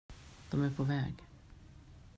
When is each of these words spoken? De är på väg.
De 0.49 0.63
är 0.65 0.69
på 0.69 0.83
väg. 0.83 1.13